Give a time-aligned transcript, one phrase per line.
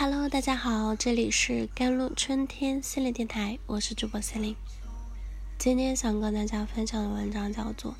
[0.00, 4.56] Hello，大家好，这里是甘露春天心理电台，我是主播 c e l i n e
[5.58, 7.96] 今天想跟大家分享的文章叫做：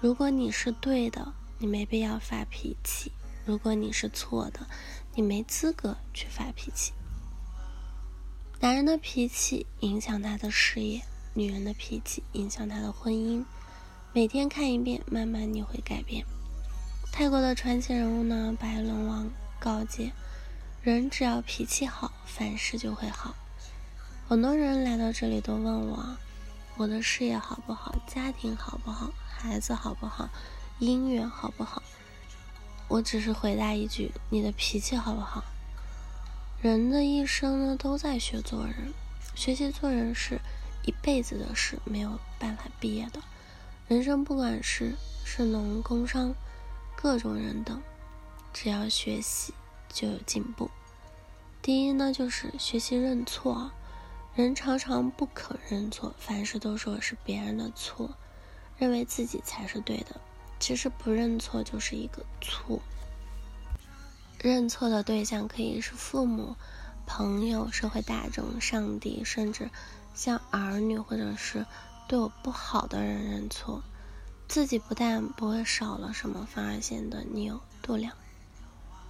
[0.00, 3.10] 如果你是对的，你没必要发脾气；
[3.44, 4.66] 如果你是错的，
[5.14, 6.94] 你没资格去发脾气。
[8.60, 11.02] 男人的脾气影响他的事业，
[11.34, 13.44] 女人的脾气影响他的婚姻。
[14.14, 16.24] 每天看一遍，慢慢你会改变。
[17.12, 19.30] 泰国的传奇人物呢，白龙王
[19.60, 20.10] 告诫。
[20.84, 23.34] 人只要脾气好，凡事就会好。
[24.28, 26.18] 很多人来到这里都问我，
[26.76, 30.28] 我的事业好不好，家庭好不好，孩子好不好，
[30.80, 31.82] 姻缘好不好？
[32.86, 35.42] 我只是回答一句：你的脾气好不好？
[36.60, 38.92] 人的一生呢，都在学做人，
[39.34, 40.38] 学习做人是
[40.84, 43.22] 一辈子的事，没有办法毕业的。
[43.88, 44.92] 人生不管是
[45.24, 46.34] 是农工商，
[46.94, 47.80] 各种人等，
[48.52, 49.54] 只要学习。
[49.94, 50.70] 就有进步。
[51.62, 53.70] 第一呢，就是学习认错。
[54.34, 58.10] 人常常不肯认错，凡事都说是别人的错，
[58.76, 60.20] 认为自己才是对的。
[60.58, 62.80] 其实不认错就是一个错。
[64.40, 66.56] 认错的对象可以是父母、
[67.06, 69.70] 朋友、社会大众、上帝，甚至
[70.14, 71.64] 向儿女或者是
[72.08, 73.82] 对我不好的人认错。
[74.48, 78.14] 自己不但不会少了什么，反而显得你有度量。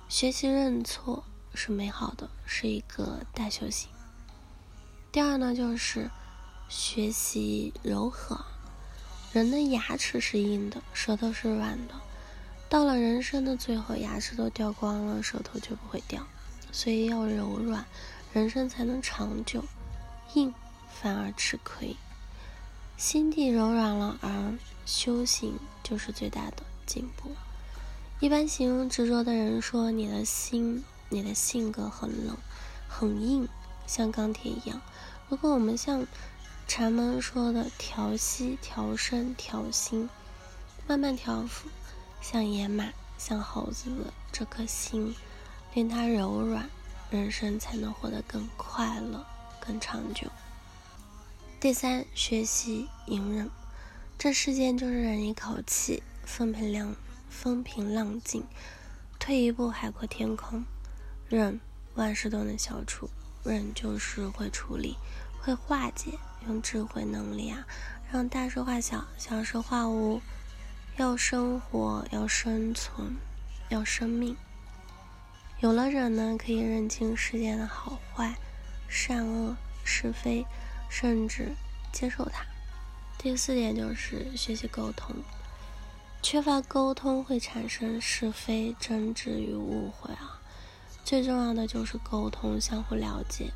[0.08, 1.24] 学习认错
[1.54, 3.88] 是美好的，是一个大修行。
[5.10, 6.10] 第二呢，就是
[6.68, 8.44] 学习柔和。
[9.32, 11.94] 人的牙齿是硬的，舌头是软的。
[12.68, 16.24] 到了人生的最后，牙齿都掉光了，舌头就不会掉。
[16.70, 17.84] 所以要柔软，
[18.32, 19.64] 人生才能长久。
[20.34, 20.52] 硬
[20.92, 21.96] 反而吃亏。
[22.96, 24.54] 心地柔软了，而
[24.86, 27.30] 修行就是最大的进步。
[28.24, 32.34] 一般形容执着的人说：“你的心，你的性格很冷，
[32.88, 33.46] 很硬，
[33.86, 34.80] 像钢铁一样。”
[35.28, 36.06] 如果我们像
[36.66, 40.08] 禅门说的调息、调身、调心，
[40.86, 41.68] 慢慢调服，
[42.22, 45.14] 像野马、像猴子的这颗心，
[45.74, 46.70] 令它柔软，
[47.10, 49.26] 人生才能活得更快乐、
[49.60, 50.28] 更长久。
[51.60, 53.50] 第三，学习隐忍。
[54.16, 56.96] 这世间就是忍一口气，分配量。
[57.34, 58.46] 风平浪静，
[59.18, 60.64] 退一步海阔天空。
[61.28, 61.60] 忍，
[61.94, 63.10] 万事都能消除。
[63.42, 64.96] 忍就是会处理，
[65.40, 66.12] 会化解，
[66.46, 67.66] 用智慧能力啊，
[68.10, 70.22] 让大事化小，小事化无。
[70.96, 73.16] 要生活，要生存，
[73.68, 74.36] 要生命。
[75.60, 78.36] 有了忍呢，可以认清世间的好坏、
[78.88, 80.46] 善恶、是非，
[80.88, 81.52] 甚至
[81.92, 82.46] 接受它。
[83.18, 85.16] 第四点就是学习沟通。
[86.24, 90.40] 缺乏沟通会产生是非、争执与误会啊！
[91.04, 93.52] 最重要的就是沟通，相互了解、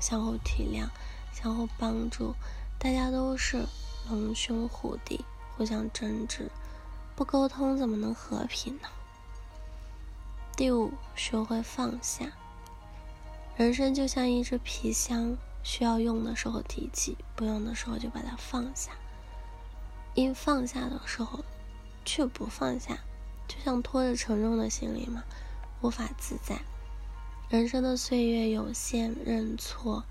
[0.00, 0.88] 相互体谅、
[1.32, 2.34] 相互帮助。
[2.76, 3.64] 大家都是
[4.10, 5.24] 龙兄虎弟，
[5.56, 6.50] 互相争执，
[7.14, 8.88] 不沟通怎么能和平呢？
[10.56, 12.32] 第五，学会放下。
[13.56, 18.90] 人生就像一只皮箱，需要用的时候提起，不用的时候就把它放下。
[20.14, 21.44] 因放下的时候。
[22.08, 23.00] 却不放下，
[23.46, 25.24] 就像拖着沉重的行李嘛，
[25.82, 26.62] 无法自在。
[27.50, 30.04] 人生的岁月有限，认错、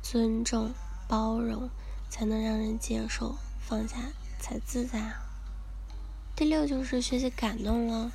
[0.00, 0.72] 尊重、
[1.08, 1.68] 包容，
[2.08, 3.96] 才能让人接受，放下
[4.38, 5.22] 才自在啊。
[6.36, 8.12] 第六就是学习感动了，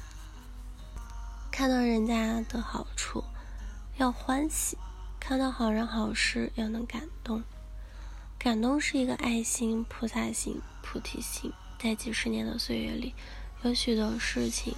[1.52, 3.22] 看到人家的好处
[3.98, 4.78] 要欢喜，
[5.20, 7.44] 看到好人好事要能感动。
[8.40, 11.52] 感动是一个爱心、菩萨心、菩提心。
[11.78, 13.14] 在几十年的岁月里，
[13.62, 14.76] 有许多事情、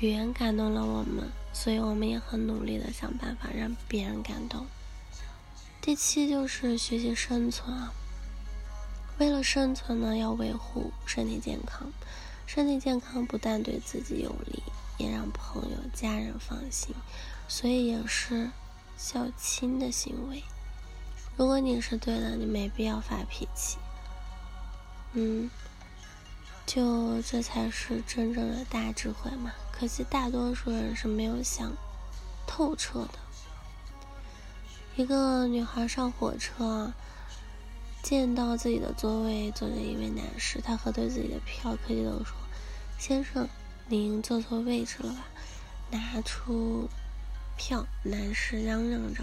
[0.00, 4.66] 语言感动了我们，所以我们也很努力的想办法让别人感动。
[5.80, 7.92] 第七就是学习生存啊，
[9.18, 11.92] 为了生存呢，要维护身体健康。
[12.46, 14.62] 身体健康不但对自己有利，
[14.98, 16.94] 也让朋友、家人放心，
[17.48, 18.50] 所以也是
[18.96, 20.44] 孝亲的行为。
[21.36, 23.78] 如果你是对的，你没必要发脾气。
[25.14, 25.50] 嗯。
[26.66, 29.52] 就这才是真正的大智慧嘛！
[29.70, 31.72] 可惜大多数人是没有想
[32.46, 33.18] 透彻的。
[34.96, 36.92] 一个女孩上火车，
[38.02, 42.34] 见到自己的座位坐着一位男士，她核对自己的票，客气地说
[42.98, 43.48] ：“先生，
[43.86, 45.24] 您坐错位置了吧？”
[45.92, 46.88] 拿出
[47.56, 49.22] 票，男士嚷嚷着：“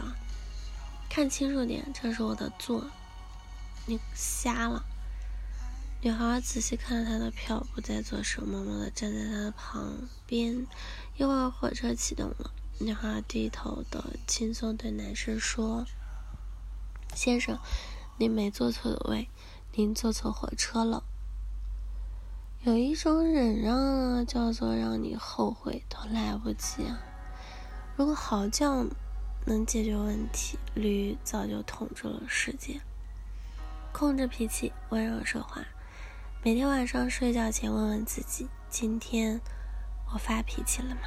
[1.09, 2.85] 看清楚点，这是我的座，
[3.85, 4.85] 你瞎了？”
[6.05, 10.67] 女孩仔细看了他的票，不再做声，默默地站在他的旁边。
[11.15, 15.85] 一会儿，火车启动了，女孩低头的轻松对男生说
[17.15, 17.57] ：“先生，
[18.17, 19.29] 您没坐错位，
[19.75, 21.05] 您坐错火车了。
[22.63, 26.99] 有一种忍让啊，叫做让你后悔都来不及啊。
[27.95, 28.85] 如果嚎叫
[29.45, 32.81] 能解决问题，驴早就统治了世界。
[33.93, 35.63] 控制脾气，温柔说话。
[36.45, 39.39] 每天晚上睡觉前问问自己：今天
[40.11, 41.01] 我发脾气了吗？”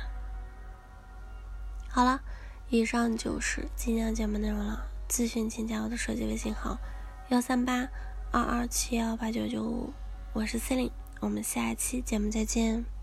[1.86, 2.22] 好了，
[2.70, 4.86] 以上就是今天的节目内容了。
[5.10, 6.78] 咨询请加我的手机微信号：
[7.28, 7.86] 幺三八
[8.32, 9.92] 二二七幺八九九五，
[10.32, 10.90] 我是 C 琳，
[11.20, 12.95] 我们下期节目再见。